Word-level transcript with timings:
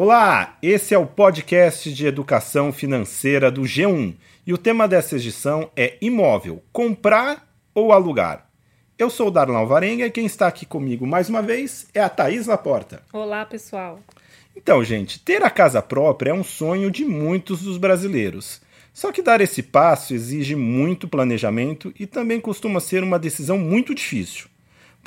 Olá, 0.00 0.56
esse 0.62 0.94
é 0.94 0.98
o 0.98 1.04
podcast 1.04 1.92
de 1.92 2.06
educação 2.06 2.72
financeira 2.72 3.50
do 3.50 3.62
G1 3.62 4.14
e 4.46 4.52
o 4.52 4.56
tema 4.56 4.86
dessa 4.86 5.16
edição 5.16 5.72
é 5.74 5.98
imóvel, 6.00 6.62
comprar 6.72 7.52
ou 7.74 7.92
alugar. 7.92 8.48
Eu 8.96 9.10
sou 9.10 9.26
o 9.26 9.30
Darlan 9.32 9.58
Alvarenga 9.58 10.06
e 10.06 10.10
quem 10.12 10.24
está 10.24 10.46
aqui 10.46 10.64
comigo 10.64 11.04
mais 11.04 11.28
uma 11.28 11.42
vez 11.42 11.88
é 11.92 12.00
a 12.00 12.08
Thaís 12.08 12.46
Laporta. 12.46 13.02
Olá, 13.12 13.44
pessoal. 13.44 13.98
Então, 14.54 14.84
gente, 14.84 15.18
ter 15.18 15.42
a 15.42 15.50
casa 15.50 15.82
própria 15.82 16.30
é 16.30 16.32
um 16.34 16.44
sonho 16.44 16.92
de 16.92 17.04
muitos 17.04 17.62
dos 17.62 17.76
brasileiros. 17.76 18.60
Só 18.94 19.10
que 19.10 19.20
dar 19.20 19.40
esse 19.40 19.64
passo 19.64 20.14
exige 20.14 20.54
muito 20.54 21.08
planejamento 21.08 21.92
e 21.98 22.06
também 22.06 22.40
costuma 22.40 22.78
ser 22.78 23.02
uma 23.02 23.18
decisão 23.18 23.58
muito 23.58 23.92
difícil. 23.92 24.46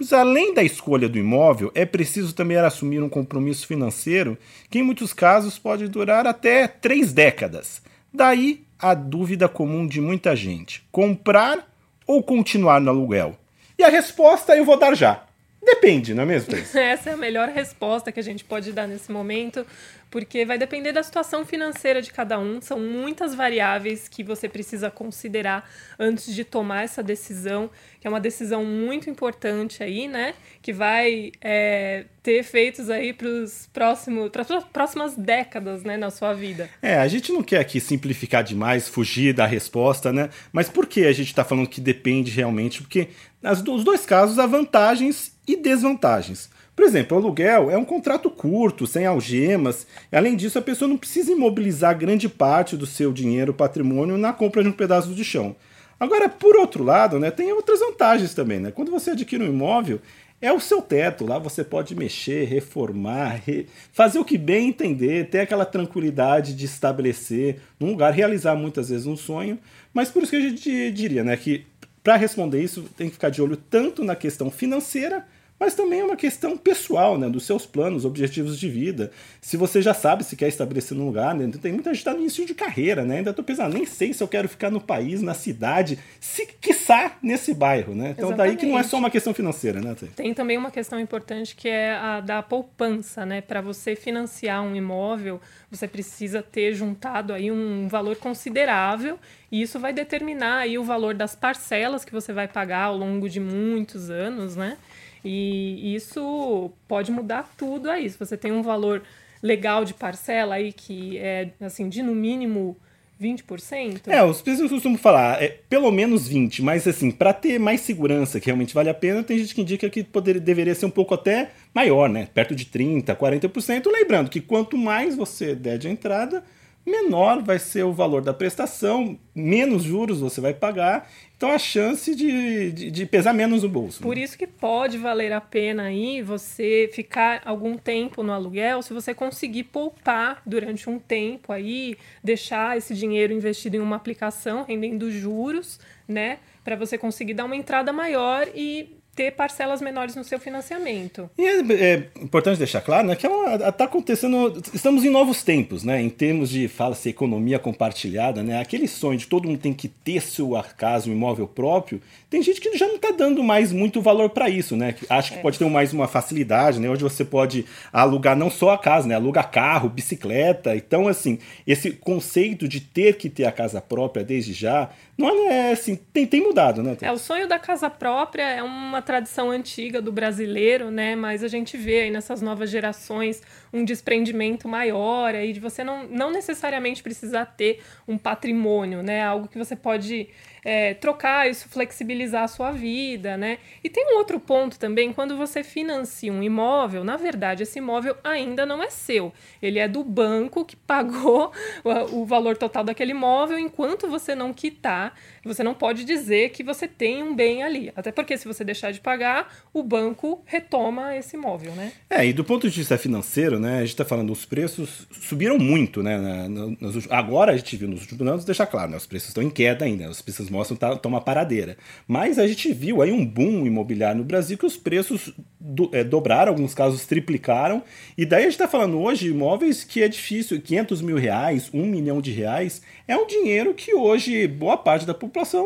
Pois 0.02 0.14
além 0.14 0.52
da 0.52 0.64
escolha 0.64 1.08
do 1.08 1.20
imóvel, 1.20 1.72
é 1.76 1.86
preciso 1.86 2.34
também 2.34 2.58
assumir 2.58 3.04
um 3.04 3.08
compromisso 3.08 3.68
financeiro 3.68 4.36
que 4.68 4.80
em 4.80 4.84
muitos 4.84 5.14
casos 5.14 5.60
pode 5.60 5.88
durar 5.88 6.26
até 6.26 6.68
três 6.68 7.14
décadas. 7.14 7.84
Daí 8.12 8.64
a 8.80 8.96
dúvida 8.96 9.48
comum 9.48 9.86
de 9.86 10.02
muita 10.02 10.36
gente: 10.36 10.84
comprar 10.92 11.72
ou 12.08 12.24
continuar 12.24 12.82
no 12.82 12.90
aluguel? 12.90 13.38
E 13.78 13.84
a 13.84 13.90
resposta 13.90 14.58
eu 14.58 14.66
vou 14.66 14.80
dar 14.80 14.96
já. 14.96 15.24
Depende, 15.64 16.14
não 16.14 16.24
é 16.24 16.26
mesmo? 16.26 16.56
Essa 16.74 17.12
é 17.12 17.14
a 17.14 17.18
melhor 17.18 17.50
resposta 17.50 18.12
que 18.12 18.20
a 18.20 18.24
gente 18.24 18.44
pode 18.44 18.72
dar 18.72 18.88
nesse 18.88 19.12
momento, 19.12 19.66
porque 20.10 20.44
vai 20.44 20.58
depender 20.58 20.92
da 20.92 21.04
situação 21.04 21.46
financeira 21.46 22.02
de 22.02 22.12
cada 22.12 22.40
um. 22.40 22.60
São 22.60 22.80
muitas 22.80 23.36
variáveis 23.36 24.08
que 24.08 24.24
você 24.24 24.50
precisa 24.50 24.90
considerar 24.90 25.70
antes 26.00 26.34
de 26.34 26.44
tomar 26.44 26.84
essa 26.84 27.04
decisão, 27.04 27.70
que 28.00 28.08
é 28.08 28.10
uma 28.10 28.20
decisão 28.20 28.66
muito 28.66 29.08
importante 29.08 29.84
aí, 29.84 30.08
né? 30.08 30.34
Que 30.64 30.74
vai 30.74 31.32
é, 31.40 32.06
ter 32.24 32.40
efeitos 32.40 32.90
aí 32.90 33.14
para 33.14 33.28
próximos, 33.72 34.32
próximas 34.74 35.16
décadas, 35.16 35.84
né, 35.84 35.96
na 35.96 36.10
sua 36.10 36.34
vida. 36.34 36.70
É, 36.82 36.98
a 36.98 37.08
gente 37.08 37.32
não 37.32 37.44
quer 37.44 37.60
aqui 37.60 37.80
simplificar 37.80 38.44
demais, 38.44 38.90
fugir 38.90 39.32
da 39.34 39.46
resposta, 39.46 40.12
né? 40.12 40.30
Mas 40.52 40.68
por 40.70 40.88
que 40.88 41.06
a 41.06 41.14
gente 41.14 41.28
está 41.28 41.44
falando 41.44 41.70
que 41.70 41.80
depende 41.80 42.32
realmente? 42.32 42.82
Porque 42.82 43.10
nos 43.42 43.84
dois 43.84 44.06
casos 44.06 44.40
há 44.40 44.46
vantagens 44.46 45.31
e 45.48 45.56
desvantagens. 45.56 46.50
Por 46.76 46.86
exemplo, 46.86 47.18
aluguel 47.18 47.70
é 47.70 47.78
um 47.78 47.86
contrato 47.86 48.30
curto, 48.30 48.88
sem 48.88 49.06
algemas. 49.06 49.86
Além 50.12 50.36
disso, 50.36 50.58
a 50.58 50.62
pessoa 50.62 50.88
não 50.88 50.98
precisa 50.98 51.32
imobilizar 51.32 51.98
grande 51.98 52.30
parte 52.30 52.78
do 52.78 52.86
seu 52.86 53.12
dinheiro, 53.12 53.54
patrimônio, 53.54 54.18
na 54.18 54.34
compra 54.34 54.64
de 54.64 54.70
um 54.70 54.74
pedaço 54.74 55.14
de 55.14 55.24
chão. 55.24 55.56
Agora, 56.00 56.28
por 56.28 56.56
outro 56.56 56.84
lado, 56.84 57.20
né, 57.20 57.30
tem 57.30 57.52
outras 57.54 57.80
vantagens 57.80 58.34
também. 58.34 58.60
Né? 58.60 58.72
Quando 58.72 58.90
você 58.90 59.12
adquire 59.12 59.44
um 59.44 59.48
imóvel, 59.48 60.00
é 60.42 60.52
o 60.52 60.60
seu 60.60 60.82
teto. 60.82 61.26
Lá 61.26 61.38
você 61.38 61.64
pode 61.64 61.96
mexer, 61.96 62.46
reformar, 62.46 63.42
re... 63.46 63.68
fazer 63.94 64.18
o 64.18 64.26
que 64.26 64.38
bem 64.38 64.70
entender, 64.70 65.30
ter 65.30 65.42
aquela 65.42 65.66
tranquilidade 65.66 66.56
de 66.56 66.66
estabelecer 66.66 67.60
num 67.80 67.92
lugar, 67.92 68.12
realizar 68.12 68.56
muitas 68.56 68.90
vezes 68.90 69.06
um 69.06 69.16
sonho. 69.16 69.60
Mas 69.94 70.10
por 70.10 70.24
isso 70.24 70.32
que 70.32 70.38
a 70.38 70.42
gente 70.42 70.92
diria 70.92 71.24
né, 71.24 71.38
que 71.38 71.68
para 72.04 72.16
responder 72.16 72.62
isso, 72.62 72.84
tem 72.98 73.08
que 73.08 73.14
ficar 73.14 73.30
de 73.30 73.42
olho 73.42 73.56
tanto 73.56 74.04
na 74.04 74.16
questão 74.16 74.50
financeira, 74.50 75.26
mas 75.62 75.76
também 75.76 76.00
é 76.00 76.04
uma 76.04 76.16
questão 76.16 76.58
pessoal, 76.58 77.20
né, 77.20 77.30
dos 77.30 77.46
seus 77.46 77.68
planos, 77.68 78.04
objetivos 78.04 78.58
de 78.58 78.68
vida. 78.68 79.12
Se 79.40 79.56
você 79.56 79.80
já 79.80 79.94
sabe 79.94 80.24
se 80.24 80.36
quer 80.36 80.48
estabelecer 80.48 80.98
num 80.98 81.06
lugar, 81.06 81.36
né, 81.36 81.48
tem 81.62 81.72
muita 81.72 81.94
gente 81.94 82.04
que 82.04 82.10
está 82.10 82.14
no 82.16 82.20
início 82.22 82.44
de 82.48 82.56
carreira, 82.56 83.06
né, 83.06 83.18
ainda 83.18 83.30
estou 83.30 83.46
pensando, 83.46 83.72
nem 83.72 83.86
sei 83.86 84.12
se 84.12 84.24
eu 84.24 84.28
quero 84.28 84.50
ficar 84.50 84.72
no 84.72 84.82
país, 84.82 85.22
na 85.22 85.36
cidade, 85.36 86.00
se 86.20 86.48
quiçá 86.60 87.16
nesse 87.22 87.54
bairro, 87.54 87.94
né. 87.94 88.16
Então 88.18 88.30
Exatamente. 88.30 88.56
daí 88.56 88.58
que 88.58 88.66
não 88.66 88.80
é 88.80 88.82
só 88.82 88.98
uma 88.98 89.12
questão 89.12 89.36
financeira, 89.36 89.80
né. 89.80 89.96
Tem 90.16 90.34
também 90.34 90.58
uma 90.58 90.72
questão 90.72 91.00
importante 91.00 91.56
que 91.56 91.70
é 91.70 91.94
a 91.94 92.22
da 92.22 92.42
poupança, 92.42 93.24
né, 93.24 93.40
para 93.40 93.62
você 93.62 93.96
financiar 93.96 94.64
um 94.64 94.76
imóvel, 94.76 95.40
você 95.70 95.88
precisa 95.88 96.42
ter 96.42 96.74
juntado 96.74 97.34
aí 97.34 97.52
um 97.52 97.88
valor 97.88 98.16
considerável 98.16 99.20
e 99.52 99.62
isso 99.62 99.80
vai 99.80 99.94
determinar 99.94 100.58
aí 100.58 100.80
o 100.80 100.84
valor 100.84 101.14
das 101.14 101.36
parcelas 101.36 102.04
que 102.04 102.12
você 102.12 102.34
vai 102.34 102.48
pagar 102.48 102.86
ao 102.86 102.98
longo 102.98 103.30
de 103.30 103.40
muitos 103.40 104.10
anos, 104.10 104.56
né? 104.56 104.76
E 105.24 105.96
isso 105.96 106.72
pode 106.88 107.12
mudar 107.12 107.54
tudo 107.58 107.90
aí. 107.90 108.10
Se 108.10 108.18
você 108.18 108.36
tem 108.36 108.52
um 108.52 108.62
valor 108.62 109.04
legal 109.42 109.84
de 109.84 109.94
parcela 109.94 110.56
aí 110.56 110.72
que 110.72 111.18
é 111.18 111.50
assim 111.62 111.90
de 111.90 112.02
no 112.02 112.14
mínimo 112.14 112.78
20%? 113.22 114.08
É, 114.08 114.24
os 114.24 114.42
pessoas 114.42 114.72
costumam 114.72 114.98
falar, 114.98 115.42
é 115.42 115.60
pelo 115.70 115.92
menos 115.92 116.28
20, 116.28 116.64
mas 116.64 116.88
assim, 116.88 117.12
para 117.12 117.32
ter 117.32 117.60
mais 117.60 117.82
segurança, 117.82 118.40
que 118.40 118.48
realmente 118.48 118.74
vale 118.74 118.90
a 118.90 118.94
pena, 118.94 119.22
tem 119.22 119.38
gente 119.38 119.54
que 119.54 119.62
indica 119.62 119.90
que 119.90 120.04
poderia, 120.04 120.42
deveria 120.42 120.74
ser 120.74 120.88
um 120.88 120.92
pouco 120.92 121.14
até 121.14 121.52
maior, 121.74 122.10
né? 122.10 122.28
Perto 122.34 122.56
de 122.56 122.66
30, 122.66 123.16
40%, 123.16 123.86
lembrando 123.92 124.30
que 124.30 124.42
quanto 124.42 124.76
mais 124.76 125.16
você 125.16 125.54
der 125.54 125.78
de 125.78 125.88
entrada, 125.88 126.44
menor 126.86 127.42
vai 127.44 127.60
ser 127.60 127.84
o 127.84 127.94
valor 127.94 128.22
da 128.22 128.34
prestação, 128.34 129.18
menos 129.36 129.84
juros 129.84 130.20
você 130.20 130.42
vai 130.42 130.54
pagar, 130.54 131.10
então 131.38 131.52
a 131.52 131.58
chance 131.58 132.14
de, 132.16 132.72
de, 132.72 132.92
de 132.92 133.06
pesar 133.06 133.34
menos 133.34 133.64
no 133.64 133.70
bolso. 133.70 134.02
Né? 134.02 134.08
Por 134.08 134.18
isso 134.18 134.38
que 134.38 134.46
pode 134.46 134.98
valer 134.98 135.32
a 135.32 135.42
pena 135.42 135.84
aí 135.84 136.22
você 136.22 136.90
ficar 136.94 137.42
algum 137.46 137.78
tempo 137.78 138.24
no 138.24 138.32
aluguel, 138.32 138.82
se 138.82 138.94
você 138.94 139.14
conseguir 139.14 139.66
poupar 139.66 140.42
durante 140.46 140.90
um 140.90 141.00
tempo 141.00 141.52
aí, 141.52 141.98
deixar 142.24 142.78
esse 142.78 142.94
dinheiro 142.94 143.34
investido 143.34 143.76
em 143.76 143.80
uma 143.80 143.96
aplicação 143.96 144.64
rendendo 144.68 145.12
juros, 145.12 145.80
né, 146.08 146.40
para 146.64 146.76
você 146.76 146.98
conseguir 146.98 147.34
dar 147.34 147.46
uma 147.46 147.56
entrada 147.56 147.92
maior 147.92 148.48
e 148.54 149.01
ter 149.16 149.32
parcelas 149.32 149.82
menores 149.82 150.16
no 150.16 150.24
seu 150.24 150.40
financiamento. 150.40 151.30
E 151.38 151.46
é, 151.46 151.60
é 151.74 152.10
importante 152.22 152.58
deixar 152.58 152.82
claro 152.82 153.08
né, 153.08 153.16
que 153.16 153.28
está 153.28 153.84
é 153.84 153.84
acontecendo. 153.84 154.62
Estamos 154.74 155.04
em 155.04 155.10
novos 155.10 155.44
tempos, 155.44 155.84
né? 155.84 156.02
Em 156.02 156.10
termos 156.10 156.50
de 156.50 156.68
fala-se 156.68 157.10
economia 157.10 157.60
compartilhada, 157.60 158.42
né? 158.42 158.62
Aquele 158.62 158.88
sonho 158.88 159.18
de 159.18 159.28
todo 159.28 159.48
mundo 159.48 159.60
tem 159.60 159.74
que 159.74 159.88
ter 159.88 160.22
seu 160.22 160.52
casa, 160.78 161.10
um 161.10 161.14
imóvel 161.14 161.48
próprio. 161.48 162.02
Tem 162.30 162.42
gente 162.42 162.62
que 162.62 162.78
já 162.78 162.88
não 162.88 162.96
está 162.96 163.12
dando 163.12 163.44
mais 163.44 163.74
muito 163.74 164.02
valor 164.02 164.30
para 164.30 164.50
isso, 164.50 164.76
né? 164.78 164.96
Acho 165.10 165.34
que 165.34 165.40
é. 165.40 165.42
pode 165.42 165.60
ter 165.60 165.66
mais 165.66 165.92
uma 165.92 166.08
facilidade, 166.08 166.80
né? 166.80 166.90
Hoje 166.90 167.04
você 167.04 167.26
pode 167.26 167.66
alugar 167.92 168.36
não 168.36 168.50
só 168.50 168.72
a 168.72 168.78
casa, 168.78 169.08
né? 169.08 169.16
Aluga 169.16 169.44
carro, 169.44 169.90
bicicleta. 169.90 170.76
Então, 170.76 171.08
assim, 171.08 171.40
esse 171.68 171.92
conceito 171.92 172.68
de 172.68 172.80
ter 172.80 173.18
que 173.18 173.30
ter 173.30 173.46
a 173.46 173.52
casa 173.52 173.82
própria 173.82 174.24
desde 174.24 174.54
já 174.54 174.90
não 175.18 175.52
é 175.52 175.72
assim, 175.72 175.96
tem, 175.96 176.26
tem 176.26 176.42
mudado, 176.42 176.82
né? 176.82 176.98
É, 177.02 177.12
o 177.12 177.18
sonho 177.18 177.48
da 177.48 177.60
casa 177.60 177.90
própria 177.90 178.44
é 178.44 178.64
uma 178.64 179.01
tradição 179.02 179.50
antiga 179.50 180.02
do 180.02 180.12
brasileiro, 180.12 180.92
né? 180.92 181.16
Mas 181.16 181.44
a 181.44 181.48
gente 181.48 181.78
vê 181.78 182.02
aí 182.02 182.12
nessas 182.12 182.42
novas 182.42 182.70
gerações 182.70 183.42
um 183.74 183.84
desprendimento 183.84 184.68
maior 184.68 185.36
aí 185.36 185.54
de 185.54 185.60
você 185.60 185.84
não, 185.84 186.08
não 186.08 186.32
necessariamente 186.32 187.02
precisar 187.02 187.46
ter 187.46 187.82
um 188.08 188.18
patrimônio, 188.18 189.02
né? 189.02 189.24
Algo 189.24 189.48
que 189.48 189.58
você 189.58 189.76
pode 189.76 190.30
é, 190.64 190.94
trocar, 190.94 191.50
isso 191.50 191.68
flexibilizar 191.70 192.44
a 192.44 192.48
sua 192.48 192.72
vida, 192.72 193.36
né? 193.36 193.58
E 193.84 193.90
tem 193.90 194.14
um 194.14 194.18
outro 194.18 194.40
ponto 194.40 194.78
também, 194.78 195.12
quando 195.12 195.36
você 195.36 195.64
financia 195.64 196.32
um 196.32 196.44
imóvel, 196.44 197.04
na 197.04 197.18
verdade, 197.18 197.64
esse 197.64 197.80
imóvel 197.80 198.16
ainda 198.24 198.66
não 198.66 198.82
é 198.82 198.90
seu. 198.90 199.34
Ele 199.62 199.80
é 199.80 199.88
do 199.88 200.04
banco 200.04 200.64
que 200.64 200.76
pagou 200.92 201.52
o, 201.84 202.22
o 202.22 202.26
valor 202.26 202.58
total 202.58 202.84
daquele 202.84 203.12
imóvel, 203.12 203.58
enquanto 203.58 204.08
você 204.08 204.36
não 204.36 204.54
quitar, 204.54 205.16
você 205.44 205.64
não 205.64 205.74
pode 205.74 206.06
dizer 206.06 206.50
que 206.50 206.64
você 206.64 206.88
tem 206.88 207.24
um 207.24 207.36
bem 207.36 207.64
ali. 207.64 207.92
Até 207.96 208.12
porque 208.12 208.38
se 208.38 208.48
você 208.48 208.64
deixar 208.64 208.92
de 208.92 209.00
pagar, 209.00 209.52
o 209.74 209.82
banco 209.82 210.44
retoma 210.46 211.16
esse 211.16 211.36
imóvel, 211.36 211.72
né? 211.74 211.92
É, 212.10 212.26
e 212.26 212.34
do 212.34 212.44
ponto 212.44 212.70
de 212.70 212.78
vista 212.78 212.98
financeiro, 212.98 213.60
né, 213.60 213.78
a 213.78 213.82
gente 213.82 213.90
está 213.90 214.06
falando, 214.06 214.32
os 214.32 214.46
preços 214.46 215.08
subiram 215.12 215.58
muito, 215.58 216.04
né? 216.04 216.18
Na, 216.18 216.50
nas, 216.50 217.10
agora 217.10 217.54
a 217.54 217.58
gente 217.58 217.76
viu 217.76 217.88
nos 217.88 218.02
últimos 218.02 218.28
anos, 218.28 218.46
deixar 218.46 218.68
claro, 218.68 218.92
né, 218.92 218.98
os 218.98 219.08
preços 219.08 219.30
estão 219.30 219.44
em 219.44 219.50
queda 219.50 219.86
ainda, 219.86 220.10
os 220.10 220.22
preços 220.22 220.51
mostram 220.52 220.78
tá, 220.78 220.96
tá 220.96 221.10
uma 221.10 221.22
paradeira. 221.22 221.78
Mas 222.08 222.38
a 222.38 222.46
gente 222.46 222.72
viu 222.74 223.02
aí 223.02 223.12
um 223.12 223.26
boom 223.26 223.66
imobiliário 223.66 224.20
no 224.20 224.24
Brasil 224.24 224.58
que 224.58 224.66
os 224.66 224.78
preços 224.78 225.34
do, 225.60 225.90
é, 225.94 226.04
dobraram, 226.04 226.52
alguns 226.52 226.74
casos 226.74 227.06
triplicaram, 227.06 227.82
e 228.18 228.26
daí 228.26 228.42
a 228.42 228.44
gente 228.44 228.54
está 228.54 228.68
falando 228.68 229.00
hoje 229.00 229.26
de 229.26 229.32
imóveis 229.32 229.84
que 229.84 230.04
é 230.04 230.08
difícil, 230.08 230.62
500 230.62 231.02
mil 231.02 231.18
reais, 231.18 231.70
1 231.74 231.86
milhão 231.86 232.22
de 232.22 232.32
reais, 232.32 232.82
é 233.08 233.16
um 233.16 233.26
dinheiro 233.26 233.74
que 233.74 233.94
hoje 233.96 234.48
boa 234.48 234.78
parte 234.78 235.06
da 235.06 235.14
população 235.14 235.66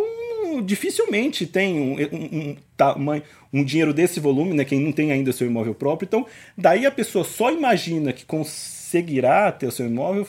dificilmente 0.63 1.45
tem 1.45 1.79
um, 1.79 1.95
um, 1.95 2.57
um, 2.79 3.21
um, 3.53 3.63
dinheiro 3.63 3.93
desse 3.93 4.19
volume, 4.19 4.53
né? 4.53 4.63
Quem 4.63 4.79
não 4.79 4.91
tem 4.91 5.11
ainda 5.11 5.31
seu 5.31 5.47
imóvel 5.47 5.73
próprio. 5.73 6.05
Então, 6.05 6.25
daí 6.57 6.85
a 6.85 6.91
pessoa 6.91 7.23
só 7.23 7.51
imagina 7.51 8.13
que 8.13 8.25
conseguirá 8.25 9.51
ter 9.51 9.67
o 9.67 9.71
seu 9.71 9.87
imóvel 9.87 10.27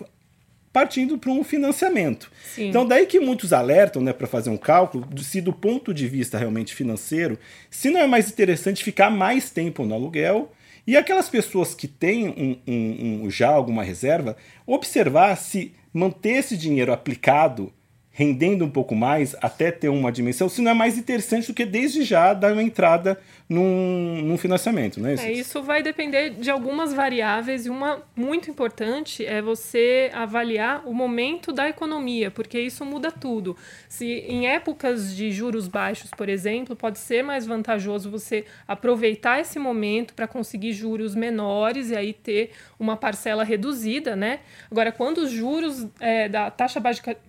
partindo 0.77 1.17
para 1.17 1.31
um 1.31 1.43
financiamento. 1.43 2.31
Sim. 2.55 2.69
Então, 2.69 2.87
daí 2.87 3.07
que 3.07 3.19
muitos 3.19 3.55
alertam 3.55 4.03
né, 4.03 4.13
para 4.13 4.27
fazer 4.27 4.51
um 4.51 4.59
cálculo, 4.59 5.09
se 5.23 5.41
do 5.41 5.51
ponto 5.51 5.95
de 5.95 6.07
vista 6.07 6.37
realmente 6.37 6.75
financeiro, 6.75 7.39
se 7.71 7.89
não 7.89 7.99
é 7.99 8.07
mais 8.07 8.29
interessante 8.29 8.85
ficar 8.85 9.09
mais 9.09 9.49
tempo 9.49 9.87
no 9.87 9.95
aluguel 9.95 10.53
e 10.87 10.95
aquelas 10.95 11.31
pessoas 11.31 11.75
que 11.75 11.89
têm 11.89 12.29
um, 12.29 12.59
um, 12.71 13.25
um, 13.25 13.31
já 13.31 13.49
alguma 13.49 13.83
reserva, 13.83 14.37
observar 14.67 15.35
se 15.39 15.73
manter 15.95 16.41
esse 16.41 16.59
dinheiro 16.59 16.93
aplicado 16.93 17.73
rendendo 18.17 18.65
um 18.65 18.71
pouco 18.71 18.95
mais 18.95 19.37
até 19.43 19.71
ter 19.71 19.91
uma 19.91 20.11
dimensão, 20.11 20.49
se 20.49 20.63
não 20.63 20.71
é 20.71 20.75
mais 20.75 20.97
interessante 20.97 21.49
do 21.49 21.55
que 21.55 21.67
desde 21.67 22.03
já 22.03 22.33
dar 22.33 22.55
uma 22.55 22.63
entrada 22.63 23.21
num, 23.47 24.23
num 24.23 24.39
financiamento, 24.39 24.99
né? 25.01 25.17
É, 25.19 25.33
isso 25.33 25.63
vai 25.63 25.83
depender 25.83 26.31
de 26.31 26.51
algumas 26.51 26.95
variáveis 26.95 27.67
e 27.67 27.71
uma 27.71 28.03
muito 28.17 28.51
importante 28.51 29.25
é 29.25 29.43
você 29.43 30.11
avaliar 30.15 30.89
o 30.89 30.95
momento 30.95 31.53
da 31.53 31.69
economia, 31.69 32.31
porque 32.31 32.59
isso 32.59 32.87
muda 32.87 33.13
tudo. 33.13 33.55
Se 33.87 34.07
em 34.07 34.49
épocas 34.49 35.15
de 35.15 35.31
juros 35.31 35.69
baixos, 35.69 36.11
por 36.11 36.31
exemplo, 36.31 36.75
pode 36.75 36.99
ser 36.99 37.23
mais 37.23 37.47
vantajoso 37.47 38.11
você 38.11 38.47
aproveitar 38.67 39.41
esse 39.41 39.59
momento 39.59 40.15
para 40.15 40.27
conseguir 40.27 40.73
juros 40.73 41.15
menores 41.15 41.91
e 41.91 41.97
aí 41.97 42.15
ter 42.15 42.51
uma 42.81 42.97
parcela 42.97 43.45
reduzida, 43.45 44.17
né? 44.17 44.41
Agora, 44.71 44.91
quando 44.91 45.19
os 45.19 45.31
juros 45.31 45.87
é, 46.01 46.31
da 46.31 46.51
taxa 46.51 46.81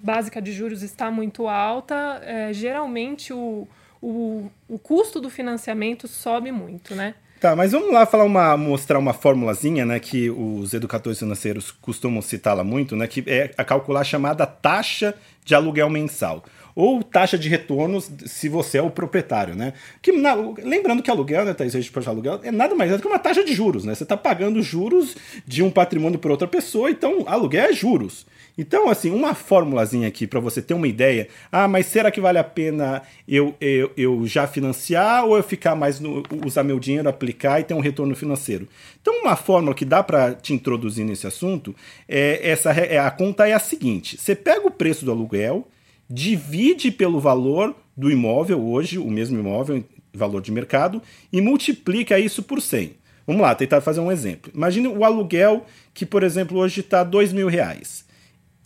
básica 0.02 0.42
de 0.42 0.54
juros 0.54 0.77
está 0.82 1.12
muito 1.12 1.48
alta, 1.48 2.22
é, 2.24 2.54
geralmente 2.54 3.34
o 3.34 3.68
o, 4.02 4.50
o 4.68 4.78
custo 4.78 5.20
do 5.20 5.30
financiamento 5.30 6.08
sobe 6.08 6.52
muito, 6.52 6.96
né? 6.96 7.16
Tá, 7.40 7.56
mas 7.56 7.72
vamos 7.72 7.94
lá 7.94 8.04
falar 8.06 8.24
uma, 8.24 8.58
mostrar 8.58 8.98
uma 8.98 9.14
formulazinha, 9.14 9.86
né, 9.86 10.00
que 10.00 10.28
os 10.28 10.74
educadores 10.74 11.20
financeiros 11.20 11.70
costumam 11.70 12.20
citá-la 12.20 12.64
muito, 12.64 12.96
né, 12.96 13.06
que 13.06 13.24
é 13.28 13.54
a 13.56 13.64
calcular 13.64 14.02
a 14.02 14.04
chamada 14.04 14.44
taxa 14.46 15.14
de 15.46 15.54
aluguel 15.54 15.88
mensal 15.88 16.44
ou 16.74 17.04
taxa 17.04 17.38
de 17.38 17.48
retornos 17.48 18.10
se 18.26 18.50
você 18.50 18.80
é 18.80 18.82
o 18.82 18.92
proprietário, 18.92 19.56
né? 19.56 19.74
Que, 20.00 20.12
na, 20.12 20.36
lembrando 20.36 21.02
que 21.02 21.10
aluguel, 21.10 21.44
né, 21.44 21.52
Thaís, 21.52 21.74
a 21.76 22.10
aluguel, 22.10 22.40
é 22.44 22.52
nada 22.52 22.76
mais 22.76 22.92
do 22.92 23.00
que 23.00 23.08
uma 23.08 23.18
taxa 23.18 23.44
de 23.44 23.52
juros, 23.52 23.84
né? 23.84 23.96
Você 23.96 24.04
está 24.04 24.16
pagando 24.16 24.62
juros 24.62 25.16
de 25.44 25.64
um 25.64 25.72
patrimônio 25.72 26.20
para 26.20 26.30
outra 26.30 26.48
pessoa, 26.48 26.92
então 26.92 27.24
aluguel 27.26 27.66
é 27.66 27.74
juros. 27.74 28.28
Então, 28.58 28.90
assim, 28.90 29.12
uma 29.12 29.36
formulazinha 29.36 30.08
aqui 30.08 30.26
para 30.26 30.40
você 30.40 30.62
ter 30.62 30.74
uma 30.74 30.88
ideia. 30.88 31.28
Ah, 31.52 31.68
mas 31.68 31.86
será 31.86 32.10
que 32.10 32.20
vale 32.20 32.40
a 32.40 32.44
pena 32.44 33.04
eu, 33.28 33.56
eu, 33.62 33.92
eu 33.96 34.26
já 34.26 34.48
financiar 34.48 35.26
ou 35.26 35.38
eu 35.38 35.44
ficar 35.44 35.76
mais 35.76 36.00
no, 36.00 36.24
usar 36.44 36.64
meu 36.64 36.80
dinheiro, 36.80 37.08
aplicar 37.08 37.60
e 37.60 37.64
ter 37.64 37.76
um 37.76 37.80
retorno 37.80 38.16
financeiro? 38.16 38.68
Então, 39.00 39.22
uma 39.22 39.36
fórmula 39.36 39.76
que 39.76 39.86
dá 39.86 40.02
para 40.02 40.34
te 40.34 40.54
introduzir 40.54 41.06
nesse 41.06 41.28
assunto 41.28 41.76
é 42.08 42.50
essa 42.50 42.72
é, 42.72 42.98
a 42.98 43.12
conta 43.12 43.48
é 43.48 43.54
a 43.54 43.60
seguinte: 43.60 44.18
você 44.18 44.36
pega 44.36 44.66
o 44.66 44.72
preço 44.72 45.06
do 45.06 45.12
aluguel, 45.12 45.68
divide 46.10 46.90
pelo 46.90 47.20
valor 47.20 47.76
do 47.96 48.10
imóvel 48.10 48.66
hoje, 48.66 48.98
o 48.98 49.10
mesmo 49.10 49.38
imóvel, 49.38 49.84
valor 50.12 50.42
de 50.42 50.52
mercado, 50.52 51.00
e 51.32 51.42
multiplica 51.42 52.20
isso 52.20 52.42
por 52.42 52.60
100. 52.60 52.96
Vamos 53.28 53.42
lá, 53.42 53.54
tentar 53.54 53.82
fazer 53.82 54.00
um 54.00 54.12
exemplo. 54.12 54.52
Imagine 54.56 54.88
o 54.88 55.04
aluguel 55.04 55.66
que, 55.94 56.06
por 56.06 56.24
exemplo, 56.24 56.58
hoje 56.58 56.80
está 56.80 57.04
dois 57.04 57.32
mil 57.32 57.48
reais 57.48 58.07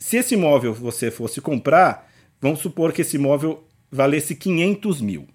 se 0.02 0.18
esse 0.18 0.34
imóvel 0.34 0.74
você 0.74 1.12
fosse 1.12 1.40
comprar, 1.40 2.12
vamos 2.42 2.60
supor 2.60 2.92
que 2.92 3.04
esse 3.04 3.18
imóvel 3.18 3.64
valesse 3.92 4.34
500 4.34 5.00
mil. 5.00 5.28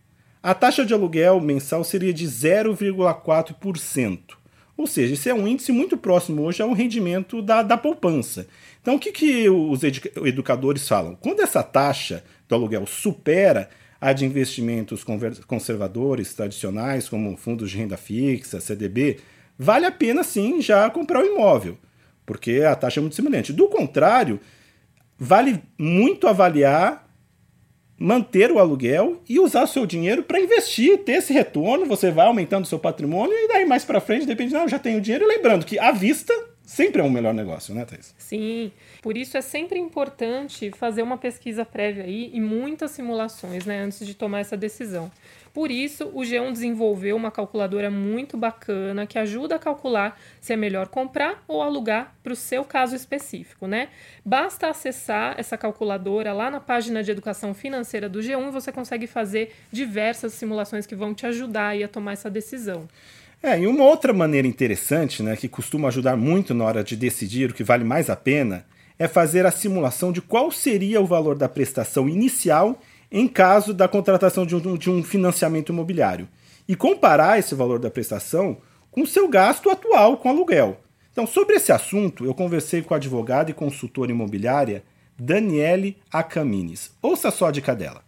A 0.43 0.53
taxa 0.55 0.85
de 0.85 0.93
aluguel 0.93 1.41
mensal 1.41 1.85
seria 1.85 2.13
de 2.13 2.27
0,4%. 2.27 4.19
Ou 4.77 4.89
seja, 4.89 5.15
isso 5.15 5.29
é 5.29 5.35
um 5.35 5.47
índice 5.47 5.71
muito 5.71 5.97
próximo 5.97 6.43
hoje 6.43 6.61
ao 6.63 6.73
rendimento 6.73 7.41
da, 7.41 7.63
da 7.63 7.77
poupança. 7.77 8.49
Então, 8.83 8.97
o 8.97 8.99
que, 8.99 9.13
que 9.13 9.49
os 9.49 9.85
educadores 9.85 10.89
falam? 10.89 11.15
Quando 11.15 11.43
essa 11.43 11.63
taxa 11.63 12.25
do 12.49 12.57
aluguel 12.57 12.87
supera 12.87 13.71
a 14.01 14.13
de 14.13 14.25
investimentos 14.25 15.05
conservadores 15.47 16.35
tradicionais, 16.35 17.09
como 17.09 17.37
fundos 17.37 17.71
de 17.71 17.77
renda 17.79 17.97
fixa, 17.97 18.61
CDB, 18.61 19.21
vale 19.57 19.87
a 19.87 19.93
pena 19.93 20.25
sim 20.25 20.61
já 20.61 20.91
comprar 20.91 21.23
o 21.23 21.27
imóvel, 21.27 21.79
porque 22.27 22.63
a 22.63 22.75
taxa 22.75 22.99
é 22.99 23.03
muito 23.03 23.15
semelhante. 23.15 23.53
Do 23.53 23.69
contrário, 23.69 24.41
vale 25.19 25.63
muito 25.79 26.27
avaliar 26.27 27.07
manter 27.99 28.53
o 28.53 28.59
aluguel 28.59 29.23
e 29.29 29.39
usar 29.39 29.67
seu 29.67 29.87
dinheiro 29.87 30.23
para 30.23 30.41
investir, 30.41 30.99
ter 30.99 31.13
esse 31.13 31.33
retorno, 31.33 31.87
você 31.87 32.11
vai 32.11 32.27
aumentando 32.27 32.67
seu 32.67 32.79
patrimônio 32.79 33.33
e 33.33 33.49
daí 33.49 33.65
mais 33.65 33.85
para 33.85 34.01
frente, 34.01 34.27
depende, 34.27 34.53
não, 34.53 34.69
já 34.69 34.79
tenho 34.79 35.01
dinheiro. 35.01 35.27
Lembrando 35.27 35.65
que 35.65 35.79
à 35.79 35.93
vista 35.93 36.33
sempre 36.67 37.01
é 37.01 37.05
um 37.05 37.09
melhor 37.09 37.33
negócio, 37.33 37.75
né, 37.75 37.87
Thais? 37.87 38.15
Sim, 38.19 38.71
por 39.01 39.17
isso 39.17 39.39
é 39.39 39.41
sempre 39.41 39.79
importante 39.79 40.71
fazer 40.73 41.01
uma 41.01 41.17
pesquisa 41.17 41.65
prévia 41.65 42.05
aí 42.05 42.31
e 42.35 42.41
muitas 42.41 42.91
simulações, 42.91 43.65
né, 43.65 43.81
antes 43.81 44.07
de 44.07 44.15
tomar 44.15 44.41
essa 44.41 44.57
decisão. 44.57 45.11
Por 45.57 45.71
isso, 45.71 46.11
o 46.13 46.21
G1 46.21 46.53
desenvolveu 46.53 47.17
uma 47.17 47.31
calculadora 47.31 47.91
muito 47.91 48.37
bacana 48.37 49.07
que 49.07 49.19
ajuda 49.19 49.55
a 49.55 49.59
calcular 49.59 50.21
se 50.39 50.53
é 50.53 50.57
melhor 50.57 50.89
comprar 50.89 51.43
ou 51.49 51.63
alugar 51.63 52.15
para 52.23 52.35
o 52.35 52.37
seu 52.37 52.63
caso 52.63 52.95
específico, 52.95 53.67
né? 53.67 53.89
Basta 54.23 54.69
acessar 54.69 55.35
essa 55.39 55.57
calculadora 55.57 56.35
lá 56.35 56.51
na 56.51 56.61
página 56.61 57.03
de 57.03 57.11
educação 57.11 57.55
financeira 57.55 58.07
do 58.07 58.19
G1 58.19 58.49
e 58.49 58.51
você 58.51 58.71
consegue 58.71 59.07
fazer 59.07 59.55
diversas 59.73 60.35
simulações 60.35 60.85
que 60.85 60.95
vão 60.95 61.15
te 61.15 61.25
ajudar 61.25 61.75
a 61.83 61.89
tomar 61.89 62.13
essa 62.13 62.29
decisão. 62.29 62.87
É, 63.43 63.61
e 63.61 63.67
uma 63.67 63.85
outra 63.85 64.13
maneira 64.13 64.49
interessante, 64.49 65.23
né, 65.23 65.37
que 65.37 65.49
costuma 65.49 65.89
ajudar 65.89 66.17
muito 66.17 66.55
na 66.55 66.65
hora 66.65 66.83
de 66.83 66.97
decidir 66.97 67.51
o 67.51 67.55
que 67.55 67.63
vale 67.63 67.85
mais 67.85 68.09
a 68.11 68.17
pena, 68.17 68.65
é 68.99 69.07
fazer 69.07 69.45
a 69.45 69.51
simulação 69.51 70.11
de 70.11 70.23
qual 70.23 70.51
seria 70.51 71.01
o 71.01 71.07
valor 71.07 71.37
da 71.37 71.49
prestação 71.49 72.09
inicial 72.09 72.81
em 73.11 73.29
caso 73.29 73.73
da 73.73 73.87
contratação 73.87 74.45
de 74.47 74.57
um, 74.57 74.77
de 74.77 74.91
um 74.91 75.03
financiamento 75.03 75.71
imobiliário 75.71 76.29
e 76.67 76.75
comparar 76.75 77.39
esse 77.39 77.55
valor 77.55 77.79
da 77.79 77.91
prestação 77.91 78.59
com 78.91 79.03
o 79.03 79.07
seu 79.07 79.29
gasto 79.29 79.71
atual 79.71 80.17
com 80.17 80.29
aluguel. 80.29 80.81
Então, 81.13 81.27
sobre 81.27 81.57
esse 81.57 81.73
assunto, 81.73 82.25
eu 82.25 82.35
conversei 82.35 82.83
com 82.83 82.95
a 82.95 82.97
advogada 82.97 83.51
e 83.51 83.55
consultora 83.55 84.11
imobiliária 84.11 84.83
Daniele 85.19 85.97
Acamines. 86.13 86.97
Ouça 87.01 87.31
só 87.31 87.47
a 87.47 87.51
dica 87.51 87.75
dela. 87.75 88.03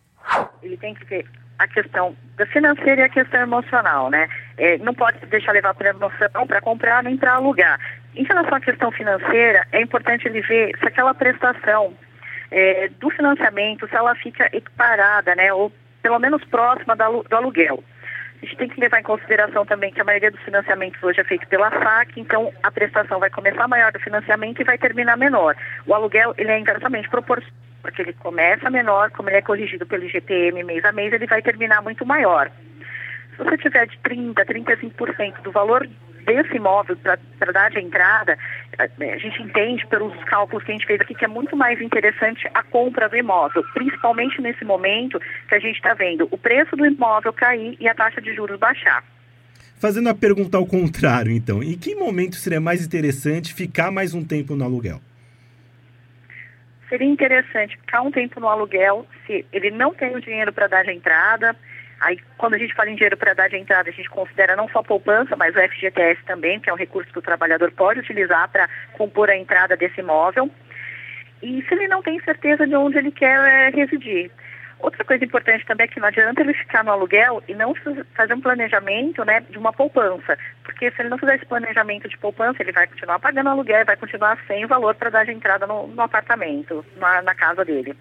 Ele 0.63 0.77
tem 0.77 0.95
que 0.95 1.07
ter 1.07 1.27
a 1.59 1.67
questão 1.67 2.15
financeira 2.53 3.03
e 3.03 3.05
a 3.05 3.09
questão 3.09 3.41
emocional, 3.41 4.11
né? 4.11 4.29
É, 4.59 4.77
não 4.79 4.93
pode 4.93 5.25
deixar 5.27 5.53
levar 5.53 5.73
por 5.75 5.87
emoção 5.87 6.47
para 6.47 6.61
comprar 6.61 7.03
nem 7.03 7.17
para 7.17 7.35
alugar. 7.35 7.79
Em 8.15 8.25
relação 8.25 8.57
à 8.57 8.61
questão 8.61 8.91
financeira, 8.91 9.67
é 9.73 9.81
importante 9.81 10.27
ele 10.27 10.41
ver 10.41 10.77
se 10.79 10.87
aquela 10.87 11.15
prestação 11.15 11.95
é, 12.51 12.89
do 12.99 13.09
financiamento, 13.11 13.89
se 13.89 13.95
ela 13.95 14.15
fica 14.17 14.47
equiparada, 14.53 15.35
né, 15.37 15.53
ou 15.53 15.73
pelo 16.03 16.19
menos 16.19 16.43
próxima 16.45 16.97
do 16.97 17.37
aluguel. 17.37 17.83
A 18.41 18.47
gente 18.47 18.57
tem 18.57 18.69
que 18.69 18.81
levar 18.81 19.01
em 19.01 19.05
consideração 19.05 19.67
também 19.67 19.93
que 19.93 20.01
a 20.01 20.05
maioria 20.05 20.31
dos 20.31 20.41
financiamentos 20.43 21.03
hoje 21.03 21.21
é 21.21 21.25
feito 21.25 21.47
pela 21.49 21.71
SAC, 21.71 22.21
então 22.21 22.53
a 22.63 22.71
prestação 22.71 23.19
vai 23.19 23.31
começar 23.31 23.67
maior 23.67 23.93
do 23.93 23.99
financiamento 23.99 24.61
e 24.61 24.65
vai 24.65 24.79
terminar 24.79 25.17
menor. 25.17 25.57
O 25.87 25.95
aluguel 25.95 26.35
ele 26.39 26.51
é 26.51 26.59
inversamente 26.59 27.09
proporcional, 27.09 27.53
porque 27.83 28.03
ele 28.03 28.13
começa 28.13 28.71
menor, 28.71 29.11
como 29.11 29.29
ele 29.29 29.39
é 29.39 29.43
corrigido 29.43 29.87
pelo 29.87 30.05
IGPM 30.05 30.63
mês 30.63 30.85
a 30.85 30.93
mês, 30.93 31.13
ele 31.13 31.27
vai 31.27 31.43
terminar 31.43 31.83
muito 31.83 32.07
maior. 32.07 32.51
Se 33.39 33.45
você 33.45 33.57
tiver 33.57 33.87
de 33.87 33.97
30%, 33.99 34.35
35% 34.35 35.43
do 35.43 35.53
valor 35.53 35.89
desse 36.27 36.57
imóvel 36.57 36.97
para 36.97 37.53
dar 37.53 37.71
de 37.71 37.79
entrada, 37.79 38.37
a 38.79 39.17
gente 39.17 39.41
entende 39.41 39.87
pelos 39.87 40.13
cálculos 40.25 40.65
que 40.65 40.73
a 40.73 40.75
gente 40.75 40.87
fez 40.87 41.01
aqui 41.01 41.15
que 41.15 41.25
é 41.25 41.29
muito 41.29 41.57
mais 41.57 41.81
interessante 41.81 42.47
a 42.53 42.63
compra 42.65 43.09
do 43.09 43.17
imóvel, 43.17 43.65
principalmente 43.73 44.43
nesse 44.43 44.65
momento 44.65 45.21
que 45.49 45.55
a 45.55 45.59
gente 45.61 45.77
está 45.77 45.95
vendo 45.95 46.27
o 46.31 46.37
preço 46.37 46.77
do 46.77 46.85
imóvel 46.85 47.33
cair 47.33 47.77
e 47.81 47.89
a 47.89 47.95
taxa 47.95 48.21
de 48.21 48.35
juros 48.35 48.59
baixar. 48.59 49.05
Fazendo 49.81 50.09
a 50.09 50.15
pergunta 50.15 50.59
ao 50.59 50.67
contrário, 50.67 51.31
então, 51.31 51.63
em 51.63 51.79
que 51.79 51.95
momento 51.95 52.35
seria 52.35 52.61
mais 52.61 52.85
interessante 52.85 53.55
ficar 53.55 53.93
mais 53.93 54.13
um 54.13 54.25
tempo 54.25 54.57
no 54.57 54.65
aluguel? 54.65 55.01
Seria 56.89 57.07
interessante 57.07 57.77
ficar 57.77 58.03
um 58.03 58.11
tempo 58.11 58.41
no 58.41 58.49
aluguel 58.49 59.07
se 59.27 59.47
ele 59.53 59.71
não 59.71 59.95
tem 59.95 60.17
o 60.17 60.21
dinheiro 60.21 60.53
para 60.53 60.67
dar 60.67 60.85
de 60.85 60.91
entrada, 60.91 61.55
Aí, 62.01 62.19
quando 62.37 62.55
a 62.55 62.59
gente 62.59 62.75
fala 62.75 62.91
em 62.91 62.95
dinheiro 62.95 63.17
para 63.17 63.35
dar 63.35 63.49
de 63.49 63.57
entrada, 63.57 63.91
a 63.91 63.93
gente 63.93 64.09
considera 64.09 64.55
não 64.55 64.69
só 64.69 64.79
a 64.79 64.85
poupança, 64.85 65.35
mas 65.37 65.55
o 65.55 65.61
FGTS 65.61 66.23
também, 66.25 66.61
que 66.61 66.71
é 66.71 66.73
um 66.73 66.77
recurso 66.77 67.13
que 67.13 67.19
o 67.19 67.23
trabalhador 67.23 67.73
pode 67.73 68.01
utilizar 68.01 68.49
para 68.49 68.69
compor 68.93 69.29
a 69.29 69.37
entrada 69.37 69.77
desse 69.77 70.01
imóvel. 70.01 70.49
E 71.43 71.63
se 71.63 71.75
ele 71.75 71.89
não 71.89 72.03
tem 72.03 72.21
certeza 72.21 72.67
de 72.67 72.77
onde 72.77 72.99
ele 72.99 73.11
quer 73.11 73.39
é, 73.39 73.71
residir. 73.71 74.31
Outra 74.79 75.05
coisa 75.05 75.25
importante 75.25 75.67
também 75.67 75.87
é 75.87 75.89
que 75.89 75.99
não 75.99 76.07
adianta 76.07 76.41
ele 76.41 76.55
ficar 76.55 76.85
no 76.85 76.93
aluguel 76.93 77.43
e 77.49 77.55
não 77.55 77.75
fazer 78.15 78.33
um 78.33 78.41
planejamento 78.41 79.25
né, 79.25 79.41
de 79.41 79.59
uma 79.59 79.73
poupança. 79.73 80.39
Porque 80.63 80.93
se 80.93 81.03
ele 81.03 81.09
não 81.09 81.19
fizer 81.19 81.35
esse 81.35 81.47
planejamento 81.47 82.09
de 82.09 82.17
poupança, 82.17 82.63
ele 82.63 82.71
vai 82.71 82.87
continuar 82.87 83.19
pagando 83.19 83.49
aluguel, 83.49 83.85
vai 83.85 83.97
continuar 83.97 84.39
sem 84.47 84.65
o 84.65 84.69
valor 84.69 84.95
para 84.95 85.11
dar 85.11 85.25
de 85.25 85.33
entrada 85.33 85.67
no, 85.67 85.89
no 85.89 86.03
apartamento, 86.03 86.87
na, 86.97 87.23
na 87.23 87.35
casa 87.35 87.65
dele. 87.65 87.97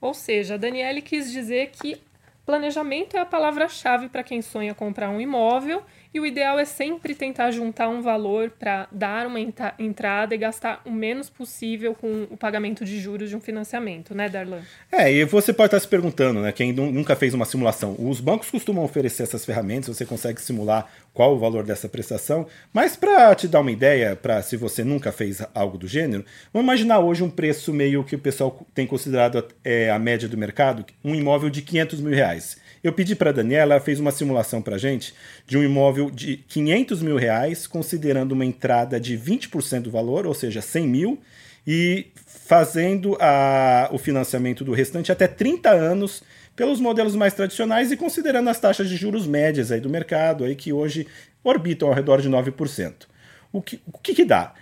Ou 0.00 0.12
seja, 0.12 0.54
a 0.54 0.58
Daniele 0.58 1.00
quis 1.00 1.30
dizer 1.30 1.70
que 1.70 2.00
Planejamento 2.46 3.16
é 3.16 3.18
a 3.18 3.26
palavra-chave 3.26 4.08
para 4.08 4.22
quem 4.22 4.40
sonha 4.40 4.72
comprar 4.72 5.10
um 5.10 5.20
imóvel 5.20 5.82
E 6.14 6.20
o 6.20 6.24
ideal 6.24 6.60
é 6.60 6.64
sempre 6.64 7.12
tentar 7.12 7.50
juntar 7.50 7.88
um 7.88 8.00
valor 8.00 8.50
para 8.50 8.86
dar 8.92 9.26
uma 9.26 9.40
entrada 9.40 10.32
e 10.32 10.38
gastar 10.38 10.80
o 10.84 10.90
menos 10.92 11.28
possível 11.28 11.92
com 11.92 12.28
o 12.30 12.36
pagamento 12.36 12.84
de 12.84 13.00
juros 13.00 13.28
de 13.28 13.36
um 13.36 13.40
financiamento, 13.40 14.14
né, 14.14 14.28
Darlan? 14.28 14.60
É, 14.90 15.12
e 15.12 15.24
você 15.24 15.52
pode 15.52 15.66
estar 15.66 15.80
se 15.80 15.88
perguntando, 15.88 16.40
né, 16.40 16.52
quem 16.52 16.72
nunca 16.72 17.16
fez 17.16 17.34
uma 17.34 17.44
simulação, 17.44 17.96
os 17.98 18.20
bancos 18.20 18.48
costumam 18.48 18.84
oferecer 18.84 19.24
essas 19.24 19.44
ferramentas, 19.44 19.94
você 19.94 20.06
consegue 20.06 20.40
simular 20.40 20.86
qual 21.12 21.34
o 21.34 21.38
valor 21.38 21.64
dessa 21.64 21.88
prestação, 21.88 22.46
mas 22.72 22.94
para 22.94 23.34
te 23.34 23.48
dar 23.48 23.60
uma 23.60 23.72
ideia, 23.72 24.14
para 24.14 24.40
se 24.42 24.56
você 24.56 24.84
nunca 24.84 25.10
fez 25.10 25.42
algo 25.54 25.76
do 25.76 25.88
gênero, 25.88 26.24
vamos 26.52 26.64
imaginar 26.64 27.00
hoje 27.00 27.22
um 27.22 27.30
preço 27.30 27.74
meio 27.74 28.04
que 28.04 28.14
o 28.14 28.18
pessoal 28.18 28.66
tem 28.74 28.86
considerado 28.86 29.44
é, 29.64 29.90
a 29.90 29.98
média 29.98 30.28
do 30.28 30.36
mercado, 30.38 30.84
um 31.04 31.14
imóvel 31.14 31.50
de 31.50 31.62
500 31.62 32.00
mil 32.00 32.14
reais. 32.14 32.35
Eu 32.82 32.92
pedi 32.92 33.16
para 33.16 33.30
a 33.30 33.32
Daniela, 33.32 33.74
ela 33.74 33.80
fez 33.80 33.98
uma 33.98 34.12
simulação 34.12 34.62
para 34.62 34.78
gente 34.78 35.12
de 35.46 35.58
um 35.58 35.62
imóvel 35.62 36.10
de 36.10 36.36
500 36.36 37.02
mil 37.02 37.16
reais, 37.16 37.66
considerando 37.66 38.32
uma 38.32 38.44
entrada 38.44 39.00
de 39.00 39.18
20% 39.18 39.82
do 39.82 39.90
valor, 39.90 40.26
ou 40.26 40.34
seja, 40.34 40.60
100 40.60 40.86
mil, 40.86 41.18
e 41.66 42.06
fazendo 42.26 43.16
a, 43.20 43.88
o 43.92 43.98
financiamento 43.98 44.64
do 44.64 44.72
restante 44.72 45.10
até 45.10 45.26
30 45.26 45.70
anos 45.70 46.22
pelos 46.54 46.78
modelos 46.80 47.16
mais 47.16 47.34
tradicionais 47.34 47.90
e 47.90 47.96
considerando 47.96 48.48
as 48.48 48.60
taxas 48.60 48.88
de 48.88 48.94
juros 48.96 49.26
médias 49.26 49.72
aí 49.72 49.80
do 49.80 49.90
mercado, 49.90 50.44
aí 50.44 50.54
que 50.54 50.72
hoje 50.72 51.08
orbitam 51.42 51.88
ao 51.88 51.94
redor 51.94 52.22
de 52.22 52.30
9%. 52.30 53.08
O 53.52 53.60
que, 53.60 53.80
o 53.92 53.98
que, 53.98 54.14
que 54.14 54.24
dá? 54.24 54.54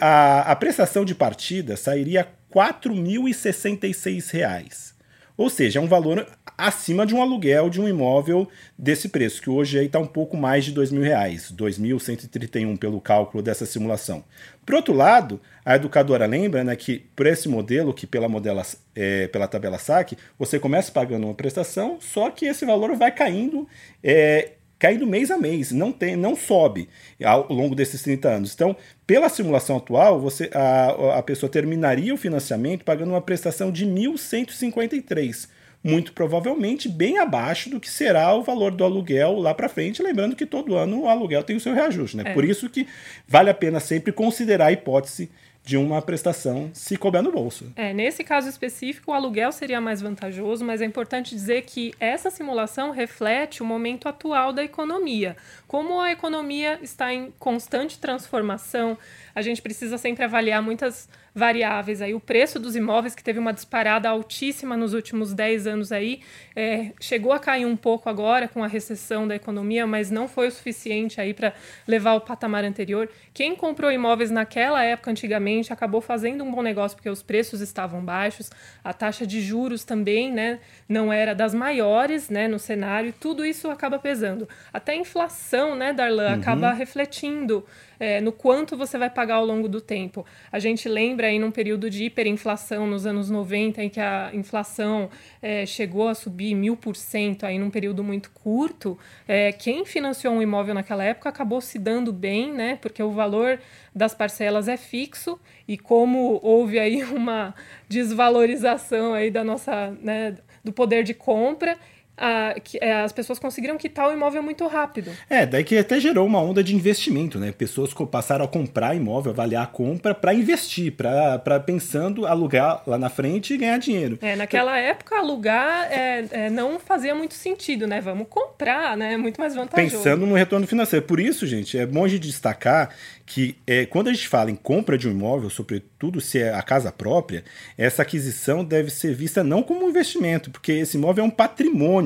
A, 0.00 0.52
a 0.52 0.56
prestação 0.56 1.04
de 1.04 1.14
partida 1.14 1.76
sairia 1.76 2.22
R$ 2.22 2.28
4.066. 2.54 4.94
Ou 5.36 5.50
seja, 5.50 5.78
é 5.78 5.82
um 5.82 5.86
valor 5.86 6.26
acima 6.56 7.04
de 7.04 7.14
um 7.14 7.20
aluguel 7.20 7.68
de 7.68 7.80
um 7.80 7.88
imóvel 7.88 8.48
desse 8.78 9.08
preço, 9.08 9.42
que 9.42 9.50
hoje 9.50 9.84
está 9.84 9.98
um 9.98 10.06
pouco 10.06 10.36
mais 10.36 10.64
de 10.64 10.70
R$ 10.70 10.78
2.000, 10.78 11.54
2.131 11.54 12.78
pelo 12.78 13.00
cálculo 13.00 13.42
dessa 13.42 13.66
simulação. 13.66 14.24
Por 14.64 14.74
outro 14.74 14.94
lado, 14.94 15.40
a 15.64 15.76
educadora 15.76 16.26
lembra 16.26 16.64
né, 16.64 16.74
que 16.74 17.06
por 17.14 17.26
esse 17.26 17.48
modelo, 17.48 17.92
que 17.92 18.06
pela, 18.06 18.28
modela, 18.28 18.62
é, 18.94 19.26
pela 19.28 19.46
tabela 19.46 19.78
SAC, 19.78 20.16
você 20.38 20.58
começa 20.58 20.90
pagando 20.90 21.26
uma 21.26 21.34
prestação, 21.34 21.98
só 22.00 22.30
que 22.30 22.46
esse 22.46 22.64
valor 22.64 22.96
vai 22.96 23.12
caindo 23.12 23.68
é, 24.02 24.52
caindo 24.78 25.06
mês 25.06 25.30
a 25.30 25.38
mês, 25.38 25.72
não 25.72 25.90
tem, 25.90 26.16
não 26.16 26.36
sobe 26.36 26.88
ao 27.24 27.50
longo 27.50 27.74
desses 27.74 28.02
30 28.02 28.28
anos. 28.28 28.54
Então, 28.54 28.76
pela 29.06 29.28
simulação 29.28 29.76
atual, 29.76 30.20
você 30.20 30.50
a, 30.52 31.18
a 31.18 31.22
pessoa 31.22 31.50
terminaria 31.50 32.12
o 32.12 32.18
financiamento 32.18 32.84
pagando 32.84 33.10
uma 33.10 33.22
prestação 33.22 33.70
de 33.70 33.86
1.153 33.86 35.48
muito 35.86 36.12
provavelmente 36.12 36.88
bem 36.88 37.18
abaixo 37.18 37.70
do 37.70 37.78
que 37.78 37.88
será 37.88 38.34
o 38.34 38.42
valor 38.42 38.72
do 38.72 38.82
aluguel 38.82 39.38
lá 39.38 39.54
para 39.54 39.68
frente, 39.68 40.02
lembrando 40.02 40.34
que 40.34 40.44
todo 40.44 40.74
ano 40.74 41.02
o 41.02 41.08
aluguel 41.08 41.44
tem 41.44 41.56
o 41.56 41.60
seu 41.60 41.72
reajuste, 41.72 42.16
né? 42.16 42.24
É. 42.26 42.34
Por 42.34 42.44
isso 42.44 42.68
que 42.68 42.88
vale 43.26 43.50
a 43.50 43.54
pena 43.54 43.78
sempre 43.78 44.12
considerar 44.12 44.66
a 44.66 44.72
hipótese 44.72 45.30
de 45.66 45.76
uma 45.76 46.00
prestação 46.00 46.70
se 46.72 46.96
couber 46.96 47.22
no 47.22 47.32
bolso. 47.32 47.72
É, 47.74 47.92
nesse 47.92 48.22
caso 48.22 48.48
específico, 48.48 49.10
o 49.10 49.14
aluguel 49.14 49.50
seria 49.50 49.80
mais 49.80 50.00
vantajoso, 50.00 50.64
mas 50.64 50.80
é 50.80 50.84
importante 50.84 51.34
dizer 51.34 51.62
que 51.62 51.92
essa 51.98 52.30
simulação 52.30 52.92
reflete 52.92 53.62
o 53.64 53.66
momento 53.66 54.08
atual 54.08 54.52
da 54.52 54.62
economia. 54.62 55.36
Como 55.66 56.00
a 56.00 56.12
economia 56.12 56.78
está 56.82 57.12
em 57.12 57.32
constante 57.36 57.98
transformação, 57.98 58.96
a 59.34 59.42
gente 59.42 59.60
precisa 59.60 59.98
sempre 59.98 60.24
avaliar 60.24 60.62
muitas 60.62 61.08
variáveis 61.36 62.00
aí. 62.00 62.14
O 62.14 62.18
preço 62.18 62.58
dos 62.58 62.74
imóveis, 62.74 63.14
que 63.14 63.22
teve 63.22 63.38
uma 63.38 63.52
disparada 63.52 64.08
altíssima 64.08 64.74
nos 64.74 64.94
últimos 64.94 65.34
10 65.34 65.66
anos 65.66 65.92
aí, 65.92 66.22
é, 66.56 66.92
chegou 66.98 67.30
a 67.30 67.38
cair 67.38 67.66
um 67.66 67.76
pouco 67.76 68.08
agora 68.08 68.48
com 68.48 68.64
a 68.64 68.66
recessão 68.66 69.28
da 69.28 69.36
economia, 69.36 69.86
mas 69.86 70.10
não 70.10 70.26
foi 70.26 70.48
o 70.48 70.50
suficiente 70.50 71.20
aí 71.20 71.34
para 71.34 71.52
levar 71.86 72.12
ao 72.12 72.22
patamar 72.22 72.64
anterior. 72.64 73.10
Quem 73.34 73.54
comprou 73.54 73.92
imóveis 73.92 74.30
naquela 74.30 74.82
época, 74.82 75.10
antigamente, 75.10 75.74
acabou 75.74 76.00
fazendo 76.00 76.42
um 76.42 76.50
bom 76.50 76.62
negócio 76.62 76.96
porque 76.96 77.10
os 77.10 77.22
preços 77.22 77.60
estavam 77.60 78.02
baixos, 78.02 78.50
a 78.82 78.94
taxa 78.94 79.26
de 79.26 79.42
juros 79.42 79.84
também, 79.84 80.32
né, 80.32 80.58
não 80.88 81.12
era 81.12 81.34
das 81.34 81.52
maiores, 81.52 82.30
né, 82.30 82.48
no 82.48 82.58
cenário, 82.58 83.12
tudo 83.20 83.44
isso 83.44 83.68
acaba 83.68 83.98
pesando. 83.98 84.48
Até 84.72 84.92
a 84.92 84.96
inflação, 84.96 85.74
né, 85.74 85.92
Darlan, 85.92 86.28
uhum. 86.28 86.40
acaba 86.40 86.72
refletindo 86.72 87.62
é, 87.98 88.20
no 88.20 88.32
quanto 88.32 88.76
você 88.76 88.98
vai 88.98 89.10
pagar 89.10 89.36
ao 89.36 89.46
longo 89.46 89.68
do 89.68 89.80
tempo. 89.80 90.24
A 90.50 90.58
gente 90.58 90.88
lembra 90.88 91.28
aí 91.28 91.38
num 91.38 91.50
período 91.50 91.88
de 91.88 92.04
hiperinflação 92.04 92.86
nos 92.86 93.06
anos 93.06 93.30
90, 93.30 93.82
em 93.82 93.88
que 93.88 94.00
a 94.00 94.30
inflação 94.32 95.08
é, 95.42 95.64
chegou 95.66 96.08
a 96.08 96.14
subir 96.14 96.54
mil 96.54 96.76
por 96.76 96.96
cento 96.96 97.44
aí 97.44 97.58
num 97.58 97.70
período 97.70 98.02
muito 98.02 98.30
curto. 98.30 98.98
É, 99.26 99.52
quem 99.52 99.84
financiou 99.84 100.34
um 100.34 100.42
imóvel 100.42 100.74
naquela 100.74 101.04
época 101.04 101.28
acabou 101.28 101.60
se 101.60 101.78
dando 101.78 102.12
bem, 102.12 102.52
né? 102.52 102.78
Porque 102.80 103.02
o 103.02 103.10
valor 103.10 103.58
das 103.94 104.14
parcelas 104.14 104.68
é 104.68 104.76
fixo 104.76 105.40
e 105.66 105.78
como 105.78 106.38
houve 106.42 106.78
aí 106.78 107.02
uma 107.10 107.54
desvalorização 107.88 109.14
aí 109.14 109.30
da 109.30 109.42
nossa, 109.42 109.90
né, 110.02 110.36
do 110.62 110.72
poder 110.72 111.02
de 111.02 111.14
compra, 111.14 111.78
a, 112.16 112.54
que, 112.62 112.78
é, 112.80 113.02
as 113.02 113.12
pessoas 113.12 113.38
conseguiram 113.38 113.76
quitar 113.76 114.08
o 114.08 114.12
imóvel 114.12 114.42
muito 114.42 114.66
rápido. 114.66 115.10
É, 115.28 115.44
daí 115.44 115.64
que 115.64 115.76
até 115.76 116.00
gerou 116.00 116.26
uma 116.26 116.40
onda 116.40 116.62
de 116.62 116.74
investimento, 116.74 117.38
né? 117.38 117.52
Pessoas 117.52 117.92
passaram 118.10 118.44
a 118.44 118.48
comprar 118.48 118.94
imóvel, 118.94 119.32
avaliar 119.32 119.64
a 119.64 119.66
compra 119.66 120.14
para 120.14 120.32
investir, 120.32 120.92
para 120.92 121.60
pensando 121.60 122.26
alugar 122.26 122.82
lá 122.86 122.98
na 122.98 123.08
frente 123.08 123.54
e 123.54 123.58
ganhar 123.58 123.78
dinheiro. 123.78 124.18
É, 124.22 124.36
naquela 124.36 124.78
então, 124.78 124.90
época 124.90 125.18
alugar 125.18 125.92
é, 125.92 126.24
é, 126.30 126.50
não 126.50 126.78
fazia 126.78 127.14
muito 127.14 127.34
sentido, 127.34 127.86
né? 127.86 128.00
Vamos 128.00 128.26
comprar, 128.28 128.96
né? 128.96 129.16
Muito 129.16 129.40
mais 129.40 129.54
vantajoso. 129.54 129.96
Pensando 129.96 130.26
no 130.26 130.34
retorno 130.34 130.66
financeiro. 130.66 131.04
Por 131.04 131.20
isso, 131.20 131.46
gente, 131.46 131.76
é 131.78 131.84
bom 131.84 132.06
de 132.06 132.18
destacar 132.18 132.90
que 133.26 133.56
é, 133.66 133.84
quando 133.84 134.08
a 134.08 134.12
gente 134.12 134.28
fala 134.28 134.52
em 134.52 134.54
compra 134.54 134.96
de 134.96 135.08
um 135.08 135.10
imóvel, 135.10 135.50
sobretudo 135.50 136.20
se 136.20 136.38
é 136.38 136.54
a 136.54 136.62
casa 136.62 136.92
própria, 136.92 137.42
essa 137.76 138.02
aquisição 138.02 138.64
deve 138.64 138.88
ser 138.88 139.14
vista 139.14 139.42
não 139.42 139.64
como 139.64 139.84
um 139.84 139.88
investimento, 139.88 140.48
porque 140.48 140.70
esse 140.70 140.96
imóvel 140.96 141.24
é 141.24 141.26
um 141.26 141.30
patrimônio. 141.30 142.05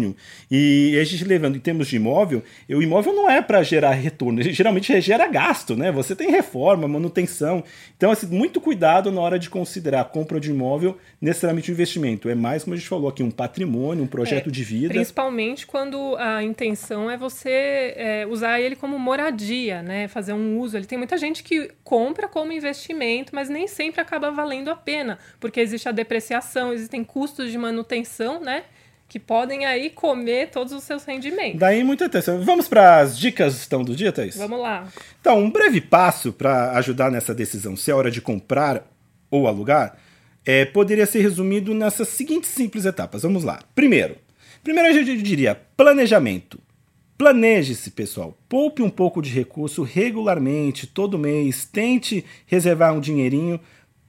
E 0.51 0.99
a 1.01 1.05
gente 1.05 1.25
levando 1.25 1.57
em 1.57 1.61
termos 1.61 1.89
de 1.89 1.97
imóvel, 1.97 2.43
o 2.69 2.83
imóvel 2.83 3.13
não 3.13 3.31
é 3.31 3.41
para 3.41 3.63
gerar 3.63 3.93
retorno, 3.93 4.41
ele 4.41 4.53
geralmente 4.53 5.01
gera 5.01 5.27
gasto, 5.27 5.77
né? 5.77 5.93
Você 5.93 6.15
tem 6.17 6.31
reforma, 6.31 6.89
manutenção. 6.89 7.63
Então, 7.97 8.11
assim, 8.11 8.27
muito 8.27 8.61
cuidado 8.61 9.11
na 9.11 9.21
hora 9.21 9.39
de 9.39 9.51
considerar 9.51 10.01
a 10.01 10.05
compra 10.05 10.41
de 10.41 10.51
imóvel 10.51 10.97
necessariamente 11.21 11.71
um 11.71 11.75
investimento. 11.75 12.29
É 12.29 12.35
mais, 12.35 12.65
como 12.65 12.75
a 12.75 12.77
gente 12.77 12.89
falou 12.89 13.09
aqui, 13.09 13.23
um 13.23 13.31
patrimônio, 13.31 14.05
um 14.05 14.07
projeto 14.07 14.49
é, 14.49 14.53
de 14.53 14.65
vida. 14.65 14.95
Principalmente 14.95 15.67
quando 15.67 16.17
a 16.17 16.43
intenção 16.43 17.11
é 17.11 17.17
você 17.17 17.95
é, 17.97 18.27
usar 18.29 18.61
ele 18.61 18.77
como 18.77 18.99
moradia, 18.99 19.83
né? 19.83 20.09
Fazer 20.09 20.33
um 20.33 20.59
uso. 20.59 20.77
Ele 20.77 20.87
tem 20.87 20.99
muita 20.99 21.17
gente 21.19 21.43
que 21.43 21.71
compra 21.85 22.29
como 22.29 22.53
investimento, 22.53 23.35
mas 23.35 23.49
nem 23.49 23.67
sempre 23.67 24.01
acaba 24.01 24.31
valendo 24.31 24.71
a 24.71 24.77
pena, 24.77 25.19
porque 25.39 25.61
existe 25.61 25.89
a 25.89 25.93
depreciação, 25.93 26.73
existem 26.73 27.05
custos 27.05 27.51
de 27.51 27.59
manutenção, 27.59 28.41
né? 28.41 28.65
Que 29.11 29.19
podem 29.19 29.67
aí 29.67 29.91
comer 29.91 30.51
todos 30.51 30.73
os 30.73 30.85
seus 30.85 31.05
rendimentos. 31.05 31.59
Daí 31.59 31.83
muita 31.83 32.07
atenção. 32.07 32.41
Vamos 32.43 32.69
para 32.69 33.01
as 33.01 33.19
dicas 33.19 33.67
então, 33.67 33.83
do 33.83 33.97
dia, 33.97 34.13
Thaís? 34.13 34.37
Vamos 34.37 34.61
lá. 34.61 34.87
Então, 35.21 35.41
um 35.41 35.51
breve 35.51 35.81
passo 35.81 36.33
para 36.33 36.79
ajudar 36.79 37.11
nessa 37.11 37.35
decisão, 37.35 37.77
se 37.77 37.91
é 37.91 37.95
hora 37.95 38.09
de 38.09 38.21
comprar 38.21 38.89
ou 39.29 39.49
alugar, 39.49 39.97
é, 40.47 40.65
poderia 40.65 41.07
ser 41.07 41.23
resumido 41.23 41.75
nessas 41.75 42.07
seguintes 42.07 42.51
simples 42.51 42.85
etapas. 42.85 43.25
Vamos 43.25 43.43
lá. 43.43 43.59
Primeiro, 43.75 44.17
primeiro 44.63 44.89
a 44.89 44.93
gente 44.93 45.21
diria 45.21 45.61
planejamento. 45.77 46.61
Planeje-se, 47.19 47.91
pessoal. 47.91 48.39
Poupe 48.49 48.81
um 48.81 48.89
pouco 48.89 49.21
de 49.21 49.31
recurso 49.31 49.83
regularmente, 49.83 50.87
todo 50.87 51.19
mês. 51.19 51.65
Tente 51.65 52.25
reservar 52.47 52.95
um 52.95 53.01
dinheirinho 53.01 53.59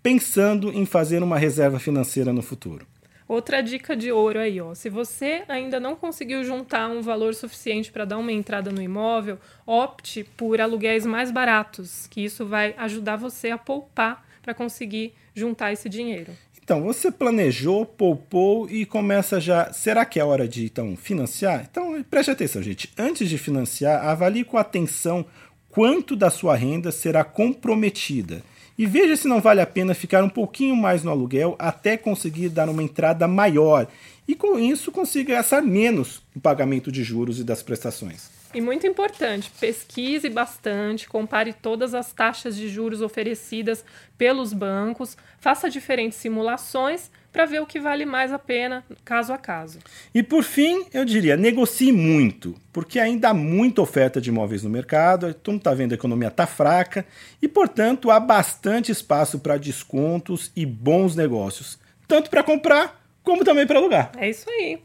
pensando 0.03 0.71
em 0.71 0.85
fazer 0.85 1.23
uma 1.23 1.39
reserva 1.39 1.79
financeira 1.79 2.31
no 2.31 2.43
futuro. 2.43 2.85
Outra 3.31 3.63
dica 3.63 3.95
de 3.95 4.11
ouro 4.11 4.39
aí, 4.39 4.59
ó. 4.59 4.75
Se 4.75 4.89
você 4.89 5.43
ainda 5.47 5.79
não 5.79 5.95
conseguiu 5.95 6.43
juntar 6.43 6.89
um 6.89 7.01
valor 7.01 7.33
suficiente 7.33 7.89
para 7.89 8.03
dar 8.03 8.17
uma 8.17 8.33
entrada 8.33 8.73
no 8.73 8.81
imóvel, 8.81 9.37
opte 9.65 10.25
por 10.35 10.59
aluguéis 10.59 11.05
mais 11.05 11.31
baratos, 11.31 12.07
que 12.07 12.19
isso 12.19 12.45
vai 12.45 12.75
ajudar 12.77 13.15
você 13.15 13.49
a 13.49 13.57
poupar 13.57 14.27
para 14.41 14.53
conseguir 14.53 15.13
juntar 15.33 15.71
esse 15.71 15.87
dinheiro. 15.87 16.33
Então, 16.61 16.83
você 16.83 17.09
planejou, 17.09 17.85
poupou 17.85 18.69
e 18.69 18.85
começa 18.85 19.39
já. 19.39 19.71
Será 19.71 20.03
que 20.03 20.19
é 20.19 20.25
hora 20.25 20.45
de 20.45 20.65
então 20.65 20.97
financiar? 20.97 21.65
Então, 21.71 22.03
preste 22.03 22.31
atenção, 22.31 22.61
gente. 22.61 22.91
Antes 22.97 23.29
de 23.29 23.37
financiar, 23.37 24.09
avalie 24.09 24.43
com 24.43 24.57
atenção 24.57 25.25
quanto 25.69 26.17
da 26.17 26.29
sua 26.29 26.53
renda 26.53 26.91
será 26.91 27.23
comprometida. 27.23 28.43
E 28.81 28.85
veja 28.87 29.15
se 29.15 29.27
não 29.27 29.39
vale 29.39 29.61
a 29.61 29.65
pena 29.67 29.93
ficar 29.93 30.23
um 30.23 30.27
pouquinho 30.27 30.75
mais 30.75 31.03
no 31.03 31.11
aluguel 31.11 31.55
até 31.59 31.95
conseguir 31.95 32.49
dar 32.49 32.67
uma 32.67 32.81
entrada 32.81 33.27
maior. 33.27 33.85
E 34.27 34.33
com 34.33 34.57
isso 34.57 34.91
consiga 34.91 35.35
gastar 35.35 35.61
menos 35.61 36.23
no 36.33 36.41
pagamento 36.41 36.91
de 36.91 37.03
juros 37.03 37.39
e 37.39 37.43
das 37.43 37.61
prestações. 37.61 38.40
E 38.53 38.59
muito 38.59 38.85
importante, 38.85 39.51
pesquise 39.59 40.29
bastante, 40.29 41.07
compare 41.07 41.53
todas 41.53 41.93
as 41.93 42.11
taxas 42.11 42.55
de 42.55 42.67
juros 42.67 43.01
oferecidas 43.01 43.85
pelos 44.17 44.51
bancos, 44.51 45.17
faça 45.39 45.69
diferentes 45.69 46.17
simulações 46.17 47.09
para 47.31 47.45
ver 47.45 47.61
o 47.61 47.65
que 47.65 47.79
vale 47.79 48.05
mais 48.05 48.33
a 48.33 48.37
pena 48.37 48.83
caso 49.05 49.31
a 49.31 49.37
caso. 49.37 49.79
E 50.13 50.21
por 50.21 50.43
fim, 50.43 50.85
eu 50.93 51.05
diria, 51.05 51.37
negocie 51.37 51.91
muito, 51.91 52.55
porque 52.73 52.99
ainda 52.99 53.29
há 53.29 53.33
muita 53.33 53.81
oferta 53.81 54.19
de 54.19 54.29
imóveis 54.29 54.63
no 54.63 54.69
mercado, 54.69 55.33
todo 55.33 55.53
mundo 55.53 55.61
está 55.61 55.73
vendo 55.73 55.93
a 55.93 55.95
economia 55.95 56.27
está 56.27 56.45
fraca 56.45 57.05
e, 57.41 57.47
portanto, 57.47 58.11
há 58.11 58.19
bastante 58.19 58.91
espaço 58.91 59.39
para 59.39 59.57
descontos 59.57 60.51
e 60.55 60.65
bons 60.65 61.15
negócios, 61.15 61.79
tanto 62.07 62.29
para 62.29 62.43
comprar 62.43 63.01
como 63.23 63.45
também 63.45 63.65
para 63.65 63.79
alugar. 63.79 64.11
É 64.17 64.29
isso 64.29 64.49
aí. 64.49 64.81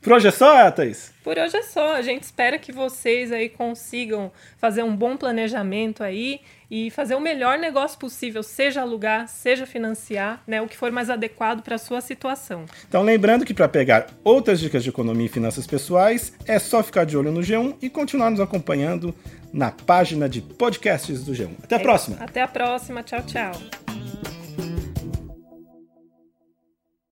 Por 0.00 0.12
hoje 0.12 0.28
é 0.28 0.30
só, 0.30 0.70
Thaís? 0.70 1.12
Por 1.24 1.36
hoje 1.36 1.56
é 1.56 1.62
só. 1.62 1.94
A 1.94 2.02
gente 2.02 2.22
espera 2.22 2.58
que 2.58 2.72
vocês 2.72 3.32
aí 3.32 3.48
consigam 3.48 4.30
fazer 4.56 4.82
um 4.82 4.94
bom 4.94 5.16
planejamento 5.16 6.02
aí 6.02 6.40
e 6.70 6.90
fazer 6.90 7.14
o 7.14 7.20
melhor 7.20 7.58
negócio 7.58 7.98
possível, 7.98 8.42
seja 8.42 8.82
alugar, 8.82 9.26
seja 9.26 9.66
financiar, 9.66 10.42
né, 10.46 10.60
o 10.60 10.66
que 10.66 10.76
for 10.76 10.92
mais 10.92 11.08
adequado 11.08 11.62
para 11.62 11.76
a 11.76 11.78
sua 11.78 12.00
situação. 12.00 12.66
Então, 12.86 13.02
lembrando 13.02 13.44
que 13.44 13.54
para 13.54 13.68
pegar 13.68 14.06
outras 14.22 14.60
dicas 14.60 14.82
de 14.82 14.90
economia 14.90 15.26
e 15.26 15.30
finanças 15.30 15.66
pessoais, 15.66 16.32
é 16.46 16.58
só 16.58 16.82
ficar 16.82 17.04
de 17.04 17.16
olho 17.16 17.32
no 17.32 17.40
G1 17.40 17.76
e 17.80 17.88
continuar 17.88 18.30
nos 18.30 18.40
acompanhando 18.40 19.14
na 19.52 19.70
página 19.70 20.28
de 20.28 20.42
podcasts 20.42 21.24
do 21.24 21.32
G1. 21.32 21.50
Até 21.62 21.76
a 21.76 21.78
é, 21.78 21.82
próxima. 21.82 22.16
Até 22.20 22.42
a 22.42 22.48
próxima. 22.48 23.02
Tchau, 23.02 23.22
tchau. 23.22 24.17